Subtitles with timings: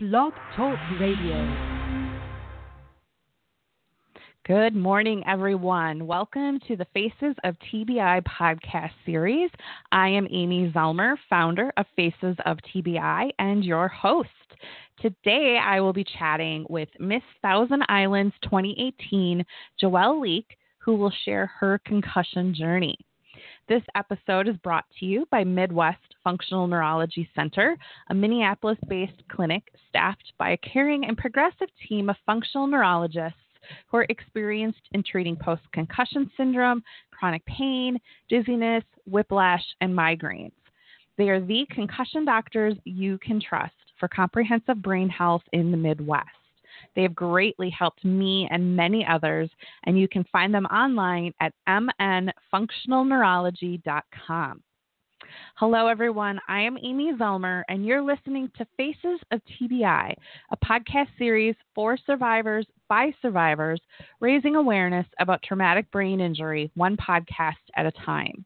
[0.00, 1.34] Blog Talk Radio.
[4.46, 6.06] Good morning, everyone.
[6.06, 9.50] Welcome to the Faces of TBI podcast series.
[9.90, 14.28] I am Amy Zellmer, founder of Faces of TBI, and your host.
[15.00, 19.44] Today, I will be chatting with Miss Thousand Islands 2018,
[19.82, 22.96] Joelle Leek, who will share her concussion journey.
[23.68, 27.76] This episode is brought to you by Midwest Functional Neurology Center,
[28.08, 33.38] a Minneapolis based clinic staffed by a caring and progressive team of functional neurologists
[33.88, 37.98] who are experienced in treating post concussion syndrome, chronic pain,
[38.30, 40.52] dizziness, whiplash, and migraines.
[41.18, 46.37] They are the concussion doctors you can trust for comprehensive brain health in the Midwest.
[46.94, 49.48] They have greatly helped me and many others,
[49.84, 54.62] and you can find them online at mnfunctionalneurology.com.
[55.56, 56.40] Hello, everyone.
[56.48, 60.14] I am Amy Zellmer, and you're listening to Faces of TBI,
[60.50, 63.80] a podcast series for survivors by survivors,
[64.20, 68.44] raising awareness about traumatic brain injury, one podcast at a time.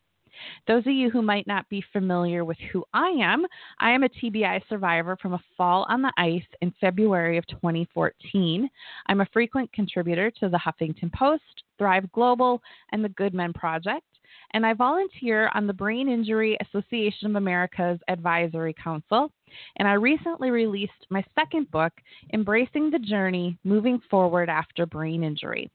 [0.66, 3.44] Those of you who might not be familiar with who I am,
[3.78, 8.68] I am a TBI survivor from a fall on the ice in February of 2014.
[9.06, 12.60] I'm a frequent contributor to the Huffington Post, Thrive Global,
[12.92, 14.04] and the Good Men Project
[14.52, 19.30] and I volunteer on the Brain Injury Association of America's Advisory Council.
[19.76, 21.92] And I recently released my second book,
[22.32, 25.70] Embracing the Journey Moving Forward After Brain Injury.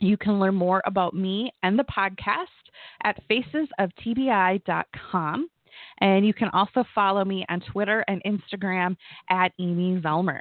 [0.00, 2.46] You can learn more about me and the podcast
[3.04, 5.48] at facesoftbi.com.
[6.00, 8.96] And you can also follow me on Twitter and Instagram
[9.30, 10.40] at Amy Zellmer.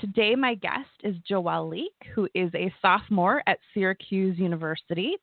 [0.00, 5.16] Today, my guest is Joelle Leek, who is a sophomore at Syracuse University.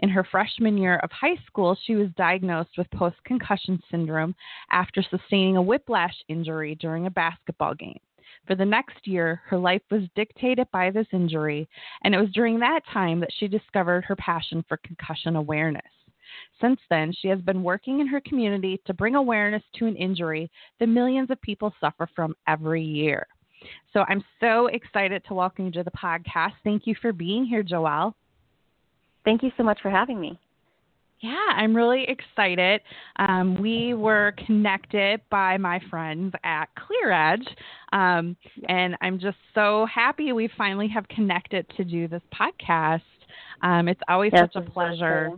[0.00, 4.34] In her freshman year of high school, she was diagnosed with post concussion syndrome
[4.70, 7.98] after sustaining a whiplash injury during a basketball game.
[8.46, 11.68] For the next year, her life was dictated by this injury,
[12.02, 15.82] and it was during that time that she discovered her passion for concussion awareness.
[16.60, 20.50] Since then, she has been working in her community to bring awareness to an injury
[20.80, 23.26] that millions of people suffer from every year.
[23.92, 26.54] So I'm so excited to welcome you to the podcast.
[26.64, 28.14] Thank you for being here, Joelle.
[29.24, 30.38] Thank you so much for having me.
[31.22, 32.80] Yeah, I'm really excited.
[33.16, 37.46] Um, we were connected by my friends at ClearEdge,
[37.92, 38.36] um,
[38.68, 43.02] and I'm just so happy we finally have connected to do this podcast.
[43.62, 45.30] Um, it's always yes, such a pleasure.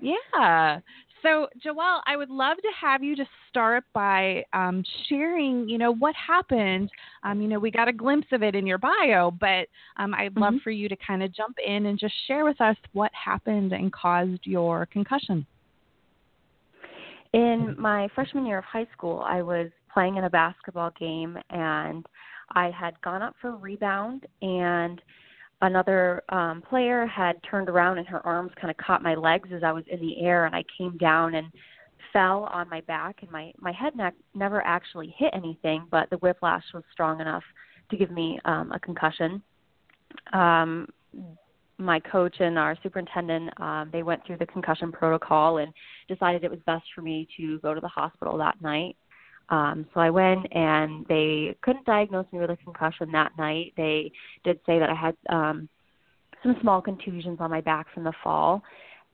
[0.00, 0.80] Yeah.
[1.24, 5.94] So, Joelle, I would love to have you just start by um, sharing, you know,
[5.94, 6.90] what happened.
[7.22, 10.32] Um, you know, we got a glimpse of it in your bio, but um, I'd
[10.32, 10.42] mm-hmm.
[10.42, 13.72] love for you to kind of jump in and just share with us what happened
[13.72, 15.46] and caused your concussion.
[17.32, 22.04] In my freshman year of high school, I was playing in a basketball game and
[22.52, 25.00] I had gone up for a rebound and–
[25.62, 29.62] another um, player had turned around and her arms kind of caught my legs as
[29.62, 31.48] I was in the air, and I came down and
[32.12, 36.16] fell on my back, and my my head ne- never actually hit anything, but the
[36.18, 37.42] whiplash was strong enough
[37.90, 39.42] to give me um, a concussion.
[40.32, 40.88] Um,
[41.76, 45.72] my coach and our superintendent um, they went through the concussion protocol and
[46.08, 48.96] decided it was best for me to go to the hospital that night
[49.50, 53.72] um, so I went and they couldn't diagnose me with a concussion that night.
[53.76, 54.10] They
[54.42, 55.68] did say that I had um,
[56.42, 58.62] some small contusions on my back from the fall,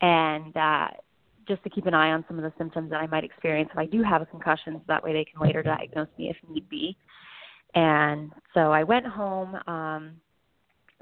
[0.01, 1.03] and that
[1.49, 3.79] just to keep an eye on some of the symptoms that I might experience if
[3.79, 6.69] I do have a concussion, so that way they can later diagnose me if need
[6.69, 6.97] be.
[7.75, 10.12] And so I went home, um,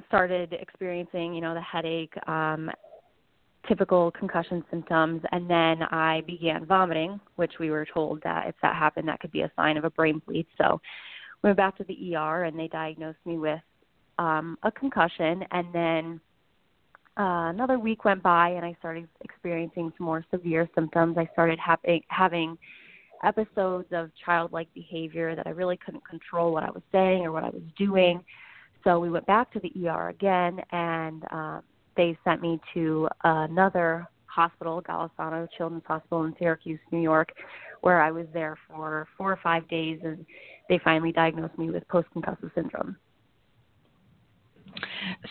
[0.06, 2.70] started experiencing, you know, the headache, um,
[3.66, 8.76] typical concussion symptoms, and then I began vomiting, which we were told that if that
[8.76, 10.46] happened, that could be a sign of a brain bleed.
[10.56, 10.80] So
[11.42, 13.60] we went back to the ER, and they diagnosed me with
[14.18, 16.20] um, a concussion, and then
[17.18, 21.16] uh, another week went by, and I started experiencing some more severe symptoms.
[21.18, 22.56] I started having having
[23.24, 27.42] episodes of childlike behavior that I really couldn't control what I was saying or what
[27.42, 28.22] I was doing.
[28.84, 31.62] So we went back to the ER again, and um,
[31.98, 37.32] they sent me to another hospital, Golisano Children's Hospital in Syracuse, New York,
[37.82, 40.24] where I was there for four or five days, and
[40.68, 42.96] they finally diagnosed me with post-concussive syndrome.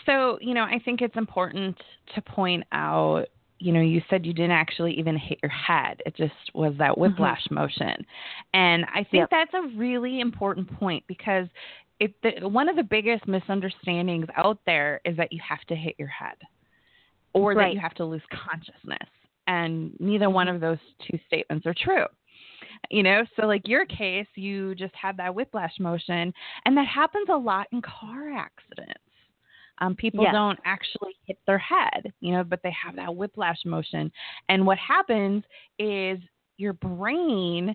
[0.04, 1.76] So, you know, I think it's important
[2.14, 3.24] to point out,
[3.58, 6.02] you know, you said you didn't actually even hit your head.
[6.04, 7.00] It just was that mm-hmm.
[7.00, 7.54] whiplash mm-hmm.
[7.54, 8.04] motion.
[8.52, 9.28] And I think yep.
[9.30, 11.46] that's a really important point because
[11.98, 15.94] it, the, one of the biggest misunderstandings out there is that you have to hit
[15.98, 16.36] your head
[17.32, 17.68] or right.
[17.68, 19.08] that you have to lose consciousness.
[19.46, 20.78] And neither one of those
[21.08, 22.04] two statements are true.
[22.90, 26.32] you know so like your case you just had that whiplash motion
[26.64, 29.00] and that happens a lot in car accidents
[29.80, 30.32] um, people yes.
[30.32, 34.10] don't actually hit their head you know but they have that whiplash motion
[34.48, 35.44] and what happens
[35.78, 36.18] is
[36.56, 37.74] your brain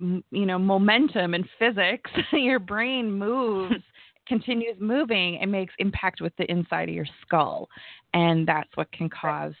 [0.00, 3.82] you know momentum and physics your brain moves
[4.26, 7.68] continues moving and makes impact with the inside of your skull
[8.14, 9.54] and that's what can cause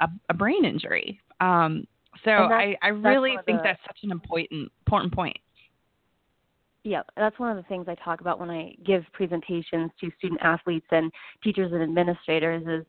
[0.00, 1.86] a, a brain injury um,
[2.24, 5.36] so I, I really think the, that's such an important important point.
[6.82, 10.40] Yeah, that's one of the things I talk about when I give presentations to student
[10.42, 11.12] athletes and
[11.44, 12.86] teachers and administrators is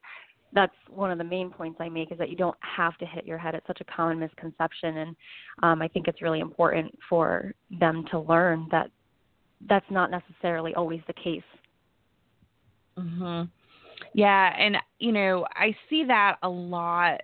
[0.54, 3.26] that's one of the main points I make is that you don't have to hit
[3.26, 3.56] your head.
[3.56, 5.16] It's such a common misconception, and
[5.64, 8.92] um, I think it's really important for them to learn that
[9.68, 11.44] that's not necessarily always the case.
[12.98, 13.50] Mhm.
[14.14, 17.22] Yeah, and you know I see that a lot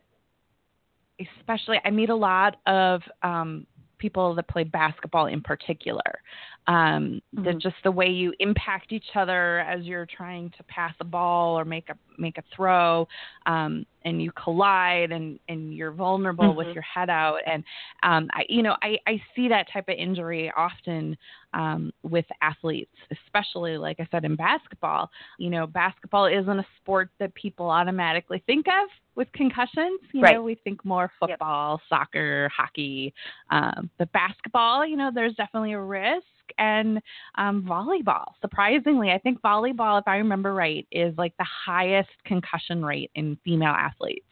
[1.39, 3.65] especially I meet a lot of um,
[3.97, 6.21] people that play basketball in particular.
[6.67, 7.57] Um, mm-hmm.
[7.59, 11.63] just the way you impact each other as you're trying to pass a ball or
[11.65, 13.07] make a make a throw,
[13.45, 16.57] um, and you collide and and you're vulnerable mm-hmm.
[16.57, 17.39] with your head out.
[17.45, 17.63] And
[18.03, 21.17] um, I, you know, I I see that type of injury often
[21.53, 25.09] um, with athletes, especially like I said in basketball.
[25.37, 29.99] You know, basketball isn't a sport that people automatically think of with concussions.
[30.13, 30.35] You right.
[30.35, 31.81] know, we think more football, yep.
[31.89, 33.13] soccer, hockey,
[33.49, 34.85] um, but basketball.
[34.85, 36.23] You know, there's definitely a risk
[36.57, 37.01] and
[37.35, 38.25] um, volleyball.
[38.41, 43.37] Surprisingly, I think volleyball, if I remember right, is like the highest concussion rate in
[43.43, 44.25] female athletes.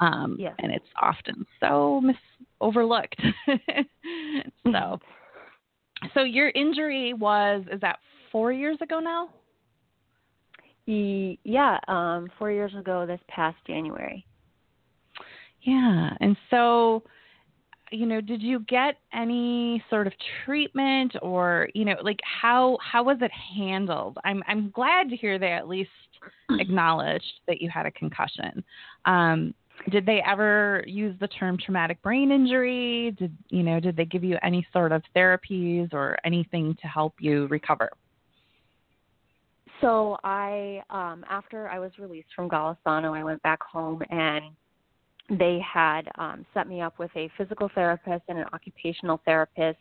[0.00, 0.54] Um, yes.
[0.58, 2.16] And it's often so mis-
[2.60, 3.20] overlooked.
[4.72, 4.98] so,
[6.14, 7.98] so your injury was is that
[8.30, 9.30] four years ago now?
[10.90, 14.24] Yeah, um, four years ago this past January.
[15.62, 17.02] Yeah, and so
[17.90, 20.12] you know, did you get any sort of
[20.44, 24.18] treatment or, you know, like how how was it handled?
[24.24, 25.90] I'm I'm glad to hear they at least
[26.50, 28.64] acknowledged that you had a concussion.
[29.04, 29.54] Um,
[29.90, 33.14] did they ever use the term traumatic brain injury?
[33.18, 37.14] Did you know, did they give you any sort of therapies or anything to help
[37.20, 37.90] you recover?
[39.80, 44.44] So I um after I was released from Golisano, I went back home and
[45.30, 49.78] they had um, set me up with a physical therapist and an occupational therapist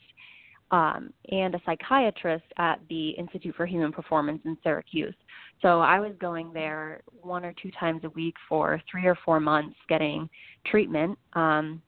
[0.72, 5.16] um, and a psychiatrist at the Institute for Human Performance in Syracuse.
[5.62, 9.40] So I was going there one or two times a week for three or four
[9.40, 10.30] months getting
[10.66, 11.18] treatment.
[11.34, 11.82] Um,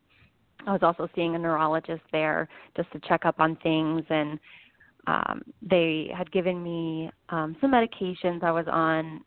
[0.65, 4.39] I was also seeing a neurologist there just to check up on things and
[5.07, 8.43] um, they had given me um, some medications.
[8.43, 9.21] I was on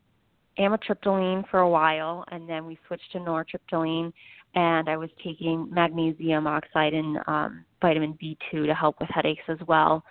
[0.59, 4.11] amitriptyline for a while, and then we switched to nortriptyline,
[4.55, 9.57] and I was taking magnesium oxide and um, vitamin B2 to help with headaches as
[9.67, 10.03] well.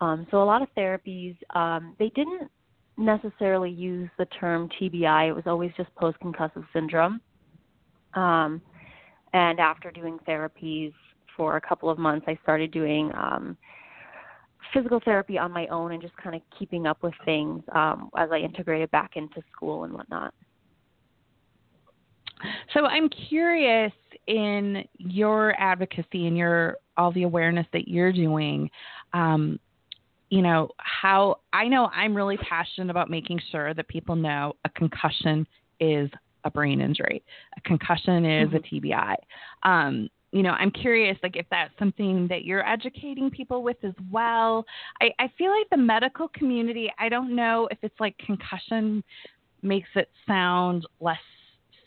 [0.00, 1.36] Um, so a lot of therapies.
[1.54, 2.50] Um, they didn't
[2.96, 5.28] necessarily use the term TBI.
[5.28, 7.20] It was always just post-concussive syndrome.
[8.14, 8.60] Um,
[9.32, 10.92] and after doing therapies
[11.36, 13.56] for a couple of months, I started doing um,
[14.72, 18.30] physical therapy on my own and just kind of keeping up with things um, as
[18.32, 20.34] I integrated back into school and whatnot.
[22.74, 23.92] So I'm curious
[24.26, 28.70] in your advocacy and your all the awareness that you're doing.
[29.12, 29.58] Um,
[30.30, 34.68] you know how I know I'm really passionate about making sure that people know a
[34.70, 35.46] concussion
[35.80, 36.10] is
[36.44, 37.22] a brain injury.
[37.56, 38.56] A concussion is mm-hmm.
[38.56, 39.14] a TBI.
[39.62, 43.94] Um, you know, I'm curious, like, if that's something that you're educating people with as
[44.10, 44.64] well.
[45.00, 49.02] I, I feel like the medical community, I don't know if it's like concussion
[49.62, 51.18] makes it sound less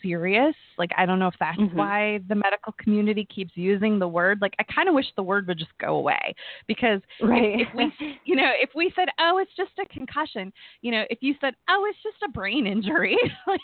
[0.02, 0.54] serious.
[0.78, 1.76] Like, I don't know if that's mm-hmm.
[1.76, 4.40] why the medical community keeps using the word.
[4.42, 6.34] Like, I kind of wish the word would just go away
[6.66, 7.60] because right.
[7.60, 11.04] if, if we, you know, if we said, oh, it's just a concussion, you know,
[11.08, 13.60] if you said, oh, it's just a brain injury, like,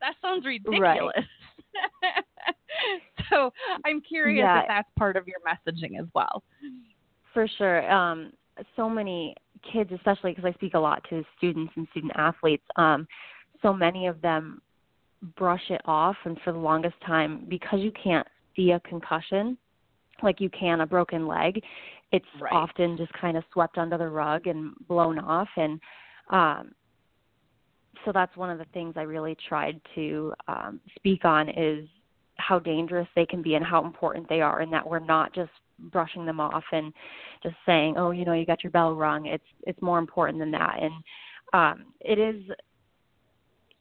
[0.00, 0.80] that sounds ridiculous.
[1.16, 1.24] Right.
[3.30, 3.52] so
[3.84, 4.62] I'm curious yeah.
[4.62, 6.42] if that's part of your messaging as well.
[7.32, 7.90] For sure.
[7.90, 8.32] Um,
[8.76, 9.34] so many
[9.72, 13.06] kids, especially because I speak a lot to students and student athletes, um,
[13.62, 14.60] so many of them
[15.36, 16.16] brush it off.
[16.24, 19.56] And for the longest time, because you can't see a concussion
[20.22, 21.62] like you can a broken leg,
[22.12, 22.52] it's right.
[22.52, 25.48] often just kind of swept under the rug and blown off.
[25.56, 25.80] And
[26.30, 26.72] um,
[28.04, 31.88] so that's one of the things I really tried to um, speak on is
[32.36, 35.50] how dangerous they can be and how important they are, and that we're not just
[35.90, 36.92] brushing them off and
[37.42, 40.50] just saying, "Oh, you know, you got your bell rung." It's it's more important than
[40.52, 40.92] that, and
[41.52, 42.42] um, it is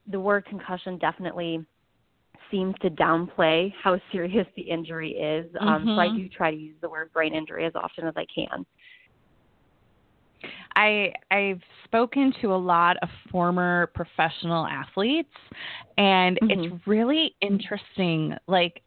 [0.09, 1.65] the word concussion definitely
[2.51, 5.45] seems to downplay how serious the injury is.
[5.59, 5.87] Um, mm-hmm.
[5.89, 6.17] So I mm-hmm.
[6.17, 8.65] do try to use the word brain injury as often as I can.
[10.75, 15.33] I I've spoken to a lot of former professional athletes
[15.97, 16.73] and mm-hmm.
[16.73, 18.81] it's really interesting like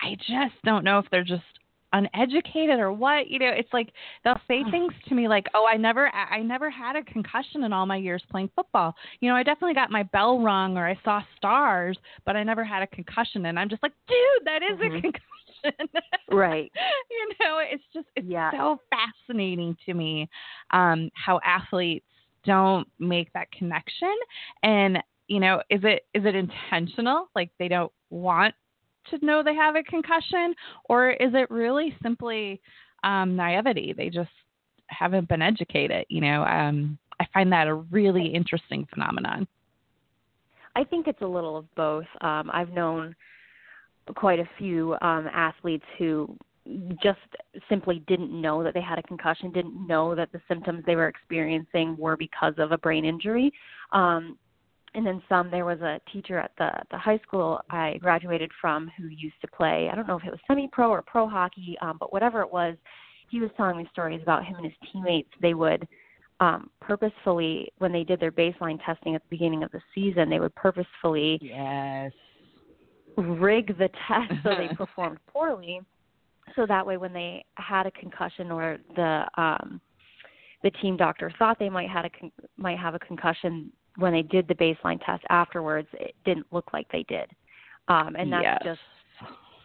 [0.00, 1.44] I just don't know if they're just
[1.92, 3.92] uneducated or what you know it's like
[4.24, 7.72] they'll say things to me like oh i never i never had a concussion in
[7.72, 10.98] all my years playing football you know i definitely got my bell rung or i
[11.04, 14.78] saw stars but i never had a concussion and i'm just like dude that is
[14.78, 14.96] mm-hmm.
[14.96, 15.22] a concussion
[16.30, 16.72] right
[17.10, 18.50] you know it's just it's yeah.
[18.52, 20.28] so fascinating to me
[20.70, 22.06] um how athletes
[22.44, 24.14] don't make that connection
[24.62, 28.54] and you know is it is it intentional like they don't want
[29.10, 30.54] to know they have a concussion,
[30.84, 32.60] or is it really simply
[33.04, 33.94] um, naivety?
[33.96, 34.30] They just
[34.86, 36.06] haven't been educated.
[36.08, 39.46] You know, um, I find that a really interesting phenomenon.
[40.74, 42.06] I think it's a little of both.
[42.20, 43.14] Um, I've known
[44.14, 46.36] quite a few um, athletes who
[47.02, 47.18] just
[47.68, 51.08] simply didn't know that they had a concussion, didn't know that the symptoms they were
[51.08, 53.52] experiencing were because of a brain injury.
[53.92, 54.38] Um,
[54.94, 58.90] and then some there was a teacher at the the high school I graduated from
[58.96, 61.76] who used to play I don't know if it was semi pro or pro hockey
[61.80, 62.76] um but whatever it was
[63.30, 65.86] he was telling me stories about him and his teammates they would
[66.40, 70.40] um purposefully when they did their baseline testing at the beginning of the season they
[70.40, 72.12] would purposefully yes
[73.16, 75.80] rig the test so they performed poorly
[76.56, 79.80] so that way when they had a concussion or the um
[80.62, 84.22] the team doctor thought they might had a con- might have a concussion when they
[84.22, 87.30] did the baseline test afterwards, it didn't look like they did.
[87.88, 88.60] Um, and that's yes.
[88.64, 88.80] just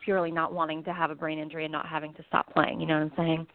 [0.03, 2.79] purely not wanting to have a brain injury and not having to stop playing.
[2.79, 3.47] You know what I'm saying?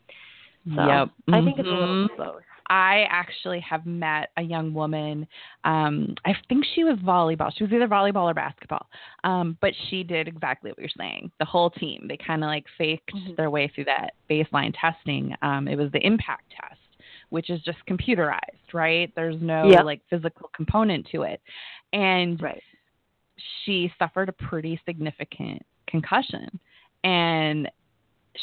[0.77, 1.09] So yep.
[1.29, 2.23] I think it's a little mm-hmm.
[2.23, 2.43] both.
[2.69, 5.27] I actually have met a young woman.
[5.65, 7.51] Um, I think she was volleyball.
[7.57, 8.87] She was either volleyball or basketball.
[9.25, 11.31] Um, but she did exactly what you're saying.
[11.39, 13.35] The whole team, they kind of like faked mm-hmm.
[13.37, 15.35] their way through that baseline testing.
[15.43, 16.79] Um, it was the impact test
[17.33, 19.11] which is just computerized, right?
[19.17, 19.87] There's no yep.
[19.87, 21.41] like physical component to it.
[21.95, 22.63] And right.
[23.65, 26.61] she suffered a pretty significant concussion
[27.05, 27.71] and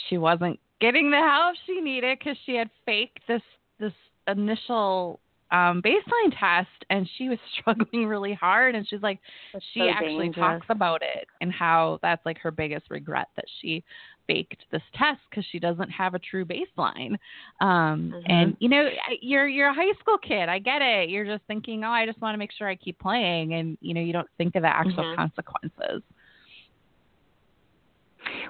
[0.07, 3.41] she wasn't getting the help she needed because she had faked this
[3.79, 3.93] this
[4.37, 5.19] initial
[5.51, 9.19] um, baseline test and she was struggling really hard and she's like
[9.53, 10.35] that's she so actually dangerous.
[10.35, 13.83] talks about it and how that's like her biggest regret that she
[14.27, 17.15] faked this test because she doesn't have a true baseline
[17.61, 18.31] um, mm-hmm.
[18.31, 18.87] and you know
[19.21, 22.21] you're you're a high school kid i get it you're just thinking oh i just
[22.21, 24.67] want to make sure i keep playing and you know you don't think of the
[24.67, 25.15] actual mm-hmm.
[25.15, 26.03] consequences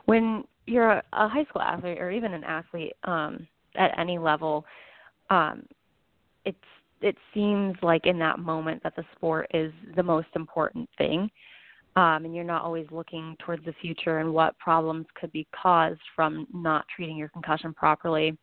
[0.03, 4.65] when you're a, a high school athlete or even an athlete um, at any level
[5.29, 5.63] um,
[6.45, 6.57] it's
[7.01, 11.29] it seems like in that moment that the sport is the most important thing
[11.95, 16.01] um, and you're not always looking towards the future and what problems could be caused
[16.15, 18.37] from not treating your concussion properly.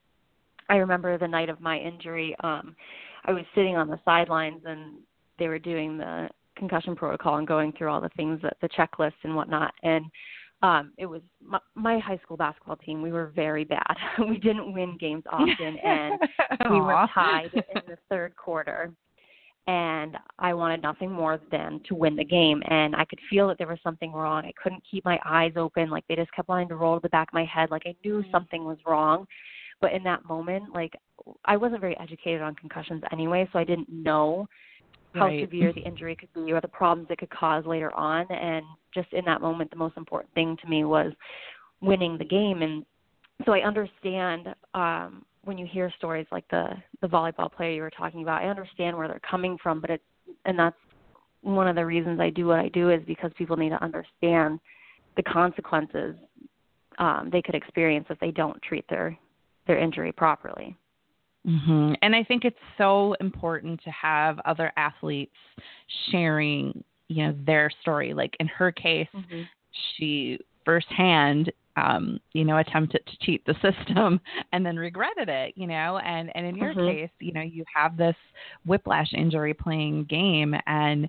[0.68, 2.74] I remember the night of my injury um,
[3.26, 4.98] i was sitting on the sidelines and
[5.38, 9.12] they were doing the concussion protocol and going through all the things that the checklist
[9.24, 10.06] and whatnot and
[10.62, 13.96] um it was my, my high school basketball team we were very bad
[14.28, 16.20] we didn't win games often and
[16.70, 18.92] we were tied in the third quarter
[19.68, 23.58] and I wanted nothing more than to win the game and I could feel that
[23.58, 24.44] there was something wrong.
[24.44, 27.08] I couldn't keep my eyes open, like they just kept wanting to roll to the
[27.08, 28.30] back of my head, like I knew mm-hmm.
[28.30, 29.26] something was wrong.
[29.80, 30.94] But in that moment, like
[31.44, 34.46] I wasn't very educated on concussions anyway, so I didn't know
[35.14, 35.44] how right.
[35.44, 38.30] severe the injury could be or the problems it could cause later on.
[38.30, 38.64] And
[38.96, 41.12] just in that moment, the most important thing to me was
[41.80, 42.62] winning the game.
[42.62, 42.84] And
[43.44, 47.90] so I understand um, when you hear stories like the the volleyball player you were
[47.90, 48.42] talking about.
[48.42, 50.04] I understand where they're coming from, but it's
[50.44, 50.76] and that's
[51.42, 54.58] one of the reasons I do what I do is because people need to understand
[55.16, 56.16] the consequences
[56.98, 59.16] um, they could experience if they don't treat their
[59.66, 60.76] their injury properly.
[61.46, 61.92] Mm-hmm.
[62.02, 65.34] And I think it's so important to have other athletes
[66.10, 68.14] sharing, you know, their story.
[68.14, 69.42] Like in her case, mm-hmm.
[69.96, 74.20] she firsthand, um, you know, attempted to cheat the system
[74.52, 75.98] and then regretted it, you know.
[75.98, 76.96] And and in your mm-hmm.
[76.96, 78.16] case, you know, you have this
[78.64, 81.08] whiplash injury playing game, and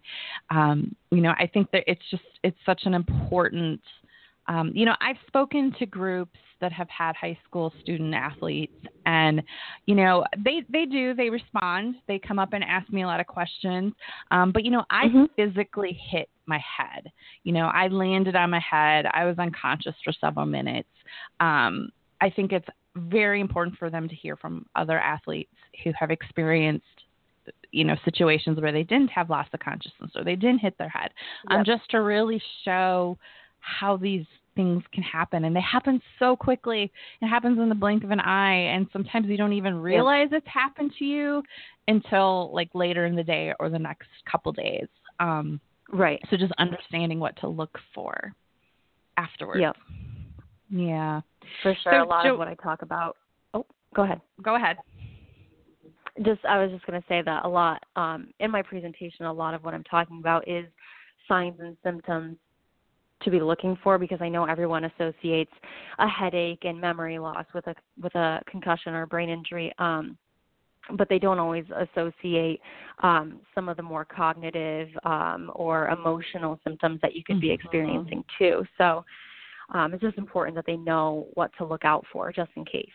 [0.50, 3.82] um, you know, I think that it's just it's such an important
[4.48, 8.74] um, you know, I've spoken to groups that have had high school student athletes,
[9.06, 9.42] and
[9.86, 11.96] you know, they they do they respond.
[12.08, 13.94] They come up and ask me a lot of questions,
[14.32, 15.26] um, but you know, I mm-hmm.
[15.36, 17.12] physically hit my head.
[17.44, 19.06] You know, I landed on my head.
[19.14, 20.90] I was unconscious for several minutes.
[21.40, 21.90] Um,
[22.22, 26.86] I think it's very important for them to hear from other athletes who have experienced
[27.72, 30.90] you know situations where they didn't have loss of consciousness or they didn't hit their
[30.90, 31.12] head
[31.50, 31.66] um, Yep.
[31.66, 33.18] just to really show
[33.60, 34.26] how these
[34.58, 38.20] things can happen and they happen so quickly it happens in the blink of an
[38.20, 41.42] eye and sometimes you don't even realize it's happened to you
[41.88, 44.88] until like later in the day or the next couple days
[45.22, 46.20] um, Right.
[46.30, 48.34] so just understanding what to look for
[49.16, 49.78] afterwards Yep.
[50.70, 51.22] yeah
[51.64, 51.94] For sure.
[51.94, 53.16] So, a lot Jo- of what I talk about.
[53.54, 54.20] Oh, go ahead.
[54.42, 54.78] go ahead
[56.26, 59.26] just I was just going to say that a lot um, in my presentation.
[59.26, 60.66] A lot of what I'm talking about is
[61.28, 62.38] signs and symptoms
[63.24, 65.52] to be looking for because I know everyone associates
[66.00, 69.74] a headache and memory loss with a with a concussion or a brain injury.
[69.80, 70.18] Um,
[70.94, 72.62] but they don't always associate
[73.04, 77.56] um, some of the more cognitive um, or emotional symptoms that you could be Mhm.
[77.56, 78.66] experiencing too.
[78.78, 79.04] So
[79.74, 82.90] um, it's just important that they know what to look out for just in case.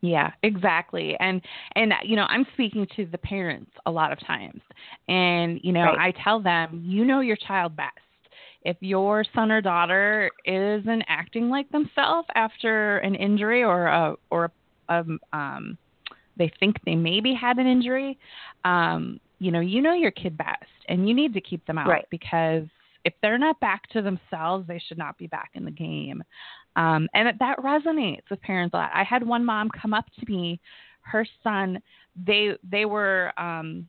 [0.00, 1.16] Yeah, exactly.
[1.20, 1.40] And
[1.76, 4.60] and you know, I'm speaking to the parents a lot of times.
[5.08, 6.14] And you know, Right.
[6.14, 7.98] I tell them, you know your child best.
[8.64, 14.52] If your son or daughter isn't acting like themselves after an injury or a or
[14.88, 15.02] a,
[15.32, 15.78] um
[16.36, 18.18] they think they maybe had an injury,
[18.64, 21.88] um, you know, you know your kid best and you need to keep them out
[21.88, 22.06] Right.
[22.10, 22.64] because
[23.04, 26.22] if they're not back to themselves, they should not be back in the game.
[26.76, 28.90] Um, and that- that resonates with parents a lot.
[28.94, 30.58] I had one mom come up to me,
[31.02, 31.82] her son,
[32.14, 33.88] they they were um,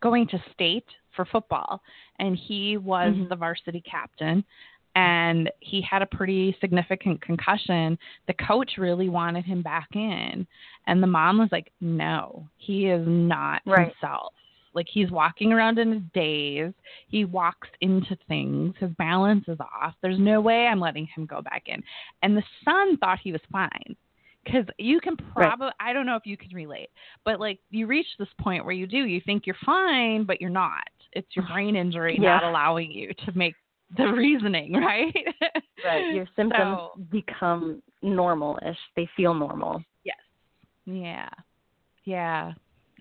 [0.00, 0.86] going to state
[1.16, 1.82] for football,
[2.20, 3.28] and he was Mhm.
[3.28, 4.44] the varsity captain.
[4.94, 7.98] And he had a pretty significant concussion.
[8.26, 10.46] The coach really wanted him back in,
[10.86, 13.88] and the mom was like, "No, he is not Right.
[13.88, 14.32] himself.
[14.72, 16.72] Like he's walking around in a daze.
[17.08, 18.74] He walks into things.
[18.78, 19.94] His balance is off.
[20.00, 21.82] There's no way I'm letting him go back in.
[22.22, 23.96] And the son thought he was fine.
[24.44, 25.48] Because you can Right.
[25.48, 26.90] probably, I don't know if you can relate,
[27.24, 30.50] but like you reach this point where you do, you think you're fine, but you're
[30.50, 30.88] not.
[31.16, 32.36] It's your brain injury Yeah.
[32.40, 33.54] not allowing you to make
[33.96, 35.14] the reasoning, right?
[35.84, 36.14] Right.
[36.14, 38.78] Your symptoms So, become normal-ish.
[38.96, 39.82] They feel normal.
[40.04, 40.16] Yes.
[40.86, 41.28] Yeah.
[42.04, 42.52] Yeah.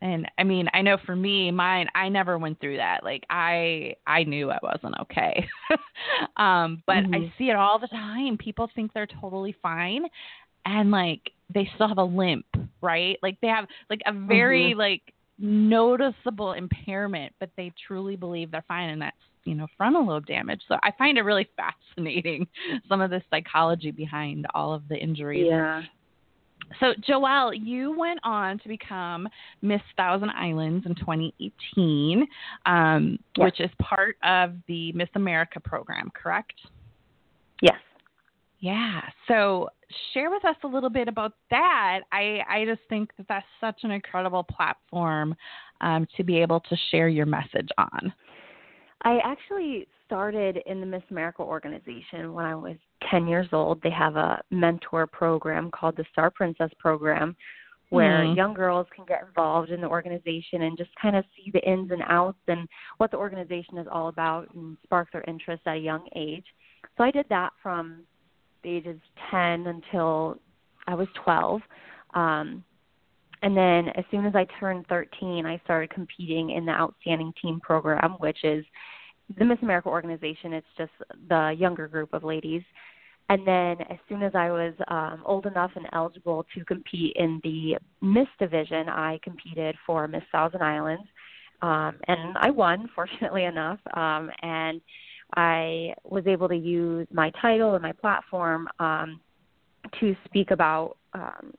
[0.01, 3.03] And I mean, I know for me, mine, I never went through that.
[3.03, 5.47] Like I, I knew I wasn't okay.
[6.37, 7.31] um, but I Mhm.
[7.37, 8.37] see it all the time.
[8.37, 10.05] People think they're totally fine,
[10.65, 12.45] and like they still have a limp,
[12.81, 13.17] right?
[13.23, 14.77] Like they have like a very Mhm.
[14.77, 20.25] like noticeable impairment, but they truly believe they're fine, and that's you know frontal lobe
[20.25, 20.61] damage.
[20.67, 22.47] So I find it really fascinating
[22.89, 25.83] some of the psychology behind all of the injuries Yeah.
[26.79, 29.27] so, Joelle, you went on to become
[29.61, 32.25] Miss Thousand Islands in 2018,
[32.65, 33.45] um, Yes.
[33.45, 36.53] which is part of the Miss America program, correct?
[37.61, 37.75] Yes.
[38.65, 39.01] Yeah.
[39.27, 39.69] So,
[40.11, 41.99] share with us a little bit about that.
[42.11, 45.35] I, I just think that that's such an incredible platform
[45.81, 48.11] um, to be able to share your message on.
[49.03, 52.75] I actually started in the Miss America organization when I was
[53.11, 53.83] 10 years old.
[53.83, 57.35] They have a mentor program called the Star Princess program
[57.89, 58.35] where Mhm.
[58.35, 61.91] young girls can get involved in the organization and just kind of see the ins
[61.91, 65.79] and outs and what the organization is all about and spark their interest at a
[65.79, 66.51] young age.
[66.97, 68.07] So I did that from
[68.65, 68.99] the ages
[69.31, 70.37] 10 until
[70.87, 71.61] I was 12.
[72.13, 72.63] Um,
[73.41, 77.59] and then as soon as I turned 13, I started competing in the Outstanding Teen
[77.59, 78.65] program, which is
[79.37, 80.53] the Miss America organization.
[80.53, 80.91] It's just
[81.29, 82.63] the younger group of ladies.
[83.29, 87.41] And then as soon as I was um, old enough and eligible to compete in
[87.43, 91.07] the Miss division, I competed for Miss Thousand Islands.
[91.61, 93.79] Um, and I won, fortunately enough.
[93.95, 94.81] Um, and
[95.35, 99.19] I was able to use my title and my platform um,
[99.99, 101.53] to speak about um,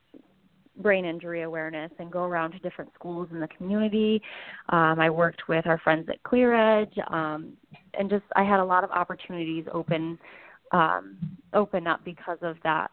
[0.78, 4.20] brain injury awareness and go around to different schools in the community.
[4.68, 7.54] Um, I worked with our friends at Clear Edge, um,
[7.98, 10.18] and just I had a lot of opportunities open
[10.72, 11.16] um,
[11.52, 12.90] open up because of that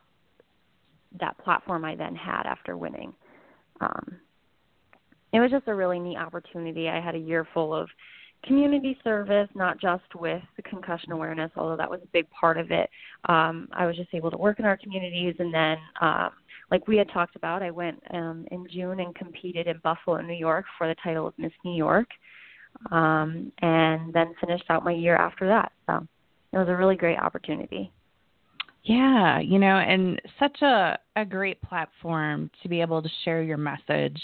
[1.19, 3.13] that platform I then had after winning.
[3.82, 4.17] Um,
[5.32, 6.89] it was just a really neat opportunity.
[6.89, 7.89] I had a year full of
[8.44, 12.72] community service, not just with the concussion awareness, although that was a big part of
[12.72, 12.90] it.
[13.30, 16.32] Um, I was just able to work in our communities, and then, um,
[16.72, 20.34] like we had talked about, I went um, in June and competed in Buffalo, New
[20.34, 22.08] York, for the title of Miss New York,
[22.92, 25.72] um, and then finished out my year after that.
[25.88, 26.08] So
[26.52, 27.92] it was a really great opportunity.
[28.84, 33.58] Yeah, you know, and such a, a great platform to be able to share your
[33.58, 34.22] message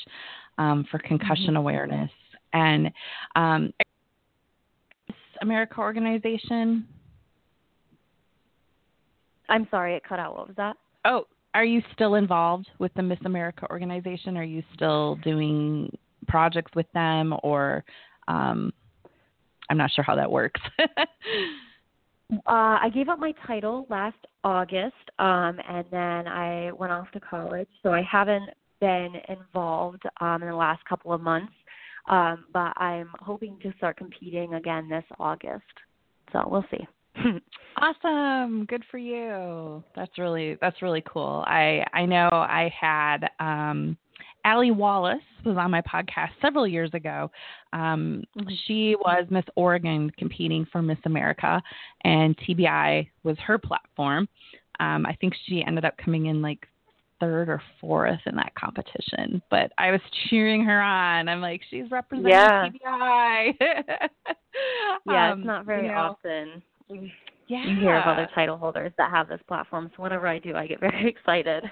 [0.58, 2.12] um, for concussion awareness.
[2.52, 2.92] And
[3.36, 3.72] um,
[5.42, 6.88] America organization.
[9.50, 10.38] I'm sorry, it cut out.
[10.38, 10.78] What was that?
[11.06, 14.38] Oh, are you still involved with the Miss America organization?
[14.38, 15.92] Are you still doing
[16.28, 17.84] projects with them, or
[18.28, 18.72] um,
[19.70, 20.62] I'm not sure how that works.
[22.32, 27.20] Uh, I gave up my title last August, um, and then I went off to
[27.20, 27.68] college.
[27.82, 31.52] So I haven't been involved um, in the last couple of months,
[32.10, 35.64] um, but I'm hoping to start competing again this August.
[36.32, 36.86] So we'll see.
[37.78, 43.98] awesome good for you that's really that's really cool i i know i had um
[44.46, 47.30] Allie Wallace was on my podcast several years ago.
[47.74, 48.50] Um, mm-hmm.
[48.66, 51.62] She was Miss Oregon competing for Miss America,
[52.04, 54.28] and TBI was her platform.
[54.80, 56.66] Um, I think she ended up coming in like
[57.20, 61.28] third or fourth in that competition, but I was cheering her on.
[61.28, 62.68] I'm like, she's representing yeah.
[62.70, 63.54] TBI.
[65.08, 66.64] yeah, um, it's not very you know, often.
[67.48, 67.66] Yeah.
[67.66, 69.92] You hear of other title holders that have this platform.
[69.96, 71.64] So whenever I do, I get very excited.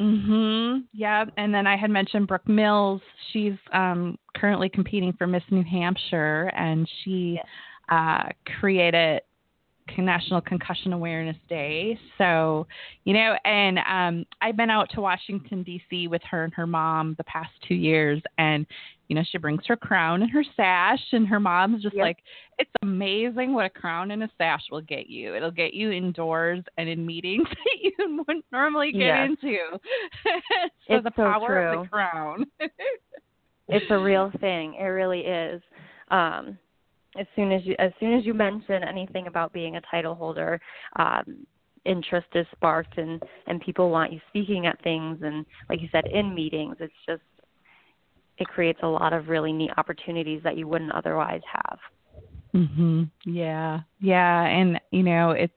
[0.00, 0.84] Mhm.
[0.92, 3.00] Yeah, and then I had mentioned Brooke Mills.
[3.32, 7.46] She's um currently competing for Miss New Hampshire and she yes.
[7.88, 8.28] uh
[8.60, 9.22] created
[9.96, 11.98] National Concussion Awareness Day.
[12.18, 12.66] So,
[13.04, 16.08] you know, and um, I've been out to Washington, D.C.
[16.08, 18.22] with her and her mom the past two years.
[18.38, 18.66] And,
[19.08, 22.02] you know, she brings her crown and her sash, and her mom's just yep.
[22.02, 22.18] like,
[22.58, 25.34] it's amazing what a crown and a sash will get you.
[25.34, 29.28] It'll get you indoors and in meetings that you wouldn't normally get yes.
[29.30, 29.58] into.
[29.72, 31.78] so it's the so power true.
[31.78, 32.44] of the crown.
[33.68, 34.74] it's a real thing.
[34.74, 35.62] It really is.
[36.10, 36.58] Um,
[37.18, 40.60] as soon as you as soon as you mention anything about being a title holder
[40.96, 41.46] um
[41.84, 46.06] interest is sparked and and people want you speaking at things and like you said
[46.06, 47.22] in meetings it's just
[48.36, 51.78] it creates a lot of really neat opportunities that you wouldn't otherwise have.
[52.54, 53.80] Mhm yeah.
[54.00, 54.44] Yeah.
[54.44, 55.52] And you know it's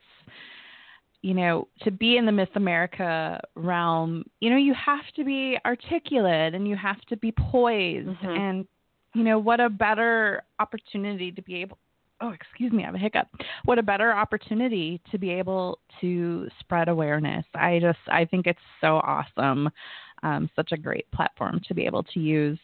[1.22, 5.58] you know, to be in the Miss America realm, you know, you have to be
[5.66, 8.28] articulate and you have to be poised mm-hmm.
[8.28, 8.68] and
[9.14, 11.78] you know, what a better opportunity to be able
[12.22, 13.28] oh, excuse me, I have a hiccup.
[13.66, 17.46] What a better opportunity to be able to spread awareness.
[17.56, 19.70] I just I think it's so awesome.
[20.24, 22.60] Um, such a great platform to be able to use.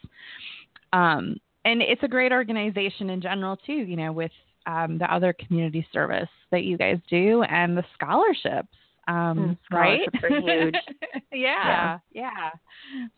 [0.92, 4.30] Um, and it's a great organization in general too, you know, with
[4.66, 8.68] um, the other community service that you guys do and the scholarships.
[9.08, 10.00] Um, mm, right?
[10.28, 10.74] huge.
[11.32, 12.50] yeah, yeah, yeah.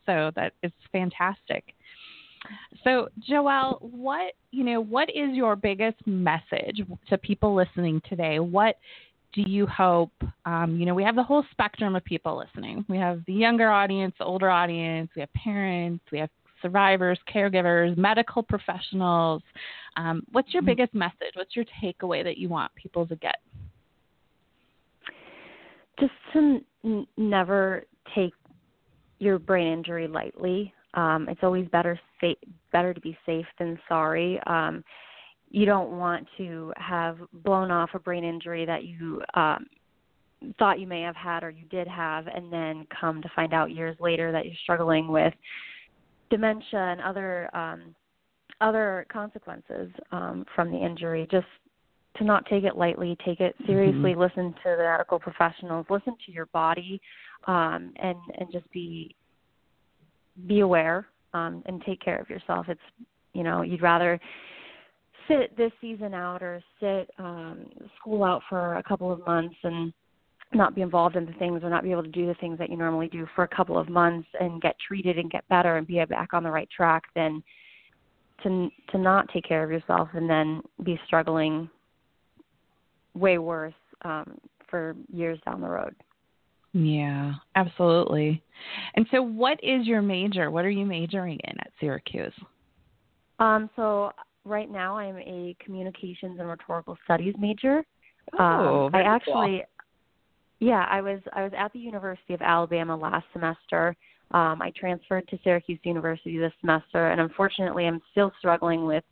[0.06, 1.74] So that is fantastic.
[2.84, 8.38] So, Joelle, what you know, what is your biggest message to people listening today?
[8.38, 8.76] What
[9.32, 10.12] do you hope?
[10.44, 12.84] Um, you know, we have the whole spectrum of people listening.
[12.88, 15.10] We have the younger audience, the older audience.
[15.14, 16.04] We have parents.
[16.10, 16.30] We have
[16.62, 19.42] survivors, caregivers, medical professionals.
[19.96, 20.70] Um, what's your mm-hmm.
[20.70, 21.34] biggest message?
[21.34, 23.36] What's your takeaway that you want people to get?
[25.98, 28.32] Just to n- never take
[29.18, 30.72] your brain injury lightly.
[30.94, 32.34] Um, it's always better sa-
[32.72, 34.40] better to be safe than sorry.
[34.46, 34.84] Um,
[35.50, 39.66] you don't want to have blown off a brain injury that you um,
[40.58, 43.70] thought you may have had or you did have, and then come to find out
[43.70, 45.34] years later that you're struggling with
[46.30, 47.94] dementia and other um,
[48.60, 51.26] other consequences um, from the injury.
[51.30, 51.46] Just
[52.16, 54.12] to not take it lightly, take it seriously.
[54.12, 54.20] Mm-hmm.
[54.20, 55.86] Listen to the medical professionals.
[55.90, 57.00] Listen to your body,
[57.46, 59.14] um, and and just be
[60.46, 62.66] be aware um, and take care of yourself.
[62.68, 62.80] It's
[63.32, 64.20] you know you'd rather
[65.28, 67.66] sit this season out or sit um,
[67.98, 69.92] school out for a couple of months and
[70.52, 72.70] not be involved in the things or not be able to do the things that
[72.70, 75.86] you normally do for a couple of months and get treated and get better and
[75.86, 77.42] be back on the right track than
[78.42, 81.68] to to not take care of yourself and then be struggling
[83.14, 85.94] way worse um, for years down the road.
[86.72, 88.42] Yeah, absolutely.
[88.94, 90.50] And so, what is your major?
[90.50, 92.32] What are you majoring in at Syracuse?
[93.40, 94.12] Um, so
[94.44, 97.82] right now I'm a communications and rhetorical studies major.
[98.38, 99.64] Oh, um, I actually,
[100.60, 100.68] cool.
[100.68, 103.96] yeah, I was I was at the University of Alabama last semester.
[104.32, 109.02] Um, I transferred to Syracuse University this semester, and unfortunately, I'm still struggling with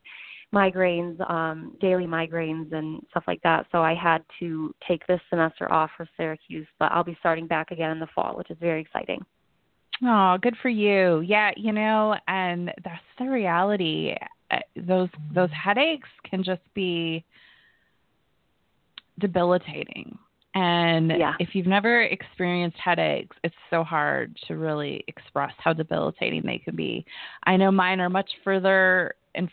[0.55, 3.67] migraines, um, daily migraines, and stuff like that.
[3.71, 7.71] So I had to take this semester off for Syracuse, but I'll be starting back
[7.71, 9.21] again in the fall, which is very exciting.
[10.05, 11.21] Oh, good for you.
[11.21, 14.15] Yeah, you know, and that's the reality.
[14.51, 17.25] Uh, those those headaches can just be
[19.19, 20.17] debilitating.
[20.55, 21.35] And yeah.
[21.39, 26.75] if you've never experienced headaches, it's so hard to really express how debilitating they can
[26.75, 27.05] be.
[27.45, 29.49] I know mine are much further and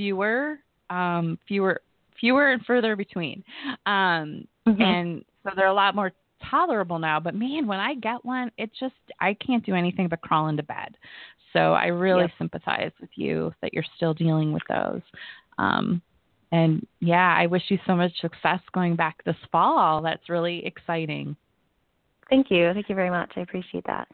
[0.00, 0.58] fewer,
[0.88, 1.82] um, fewer,
[2.18, 3.44] fewer and further between.
[3.84, 4.80] Um, mm-hmm.
[4.80, 6.10] And so they're a lot more
[6.50, 7.20] tolerable now.
[7.20, 10.62] But man, when I get one, it just I can't do anything but crawl into
[10.62, 10.96] bed.
[11.52, 15.02] So I really sympathize with you that you're still dealing with those.
[15.58, 16.00] Um,
[16.50, 20.00] and yeah, I wish you so much success going back this fall.
[20.00, 21.36] That's really exciting.
[22.30, 22.72] Thank you.
[22.72, 23.32] Thank you very much.
[23.36, 24.08] I appreciate that.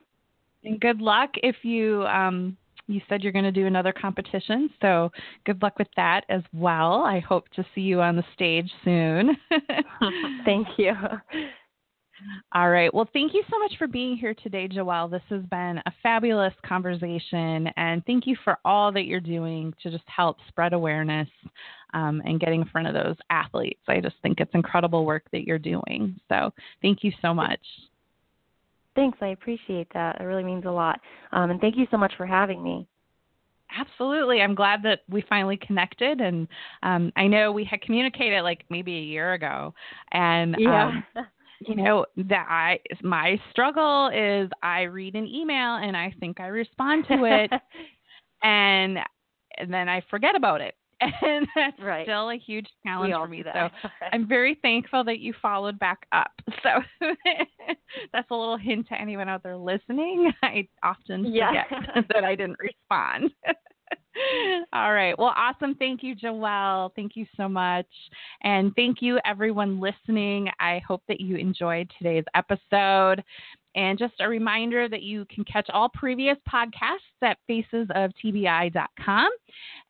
[0.64, 4.70] And good luck if you um, you said you're going to do another competition.
[4.80, 5.10] So
[5.44, 7.02] good luck with that as well.
[7.02, 9.36] I hope to see you on the stage soon.
[10.44, 10.92] Thank you.
[12.54, 12.92] All right.
[12.94, 15.10] Well, thank you so much for being here today, Joelle.
[15.10, 19.90] This has been a fabulous conversation, and thank you for all that you're doing to
[19.90, 21.28] just help spread awareness
[21.92, 23.82] um, and getting in front of those athletes.
[23.88, 26.18] I just think it's incredible work that you're doing.
[26.28, 27.60] So, thank you so much.
[28.96, 29.18] Thanks.
[29.20, 30.20] I appreciate that.
[30.20, 31.00] It really means a lot.
[31.32, 32.88] Um, and thank you so much for having me.
[33.78, 34.40] Absolutely.
[34.40, 36.20] I'm glad that we finally connected.
[36.20, 36.48] And
[36.82, 39.74] um, I know we had communicated like maybe a year ago.
[40.12, 41.04] And um,
[41.60, 46.46] you know that I my struggle is I read an email and I think I
[46.48, 47.50] respond to it
[48.42, 48.98] and
[49.58, 50.74] and then I forget about it.
[51.22, 52.04] And that's Right.
[52.06, 53.42] still a huge challenge for me.
[53.44, 53.68] So.
[54.12, 56.30] I'm very thankful that you followed back up.
[56.62, 57.10] So
[58.12, 60.32] that's a little hint to anyone out there listening.
[60.42, 61.64] I often Yeah.
[61.68, 63.30] forget that I didn't respond.
[64.72, 65.16] All right.
[65.18, 65.74] Well, awesome.
[65.74, 66.90] Thank you, Joelle.
[66.96, 67.86] Thank you so much.
[68.42, 70.48] And thank you, everyone listening.
[70.58, 73.22] I hope that you enjoyed today's episode.
[73.76, 79.30] And just a reminder that you can catch all previous podcasts at facesoftbi.com.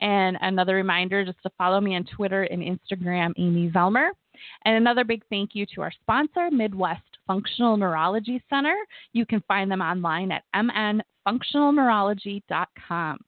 [0.00, 4.10] And another reminder just to follow me on Twitter and Instagram, Amy Zellmer.
[4.64, 8.74] And another big thank you to our sponsor, Midwest Functional Neurology Center.
[9.12, 13.18] You can find them online at mnfunctionalneurology.com.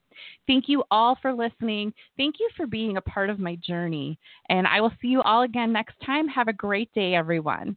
[0.46, 1.94] Thank you all for listening.
[2.16, 4.18] Thank you for being a part of my journey.
[4.48, 6.26] And I will see you all again next time.
[6.28, 7.76] Have a great day, everyone.